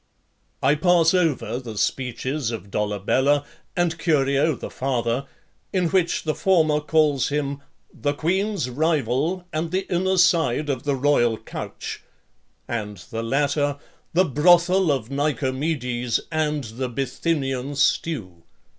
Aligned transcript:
I 0.63 0.73
pass 0.73 1.13
over 1.13 1.59
the 1.59 1.77
speeches 1.77 2.49
of 2.49 2.71
Dolabella, 2.71 3.45
and 3.77 3.99
Curio, 3.99 4.55
the 4.55 4.71
father, 4.71 5.27
in 5.71 5.89
which 5.89 6.23
the 6.23 6.33
former 6.33 6.79
calls 6.79 7.29
him 7.29 7.61
"the 7.93 8.15
queen's 8.15 8.67
rival, 8.67 9.45
and 9.53 9.69
the 9.69 9.87
inner 9.93 10.17
side 10.17 10.69
of 10.71 10.85
the 10.85 10.95
royal 10.95 11.37
couch," 11.37 12.01
and 12.67 12.97
the 13.11 13.21
latter, 13.21 13.77
"the 14.13 14.25
brothel 14.25 14.91
of 14.91 15.11
Nicomedes, 15.11 16.19
and 16.31 16.63
the 16.63 16.89
Bithynian 16.89 17.75
stew." 17.75 18.41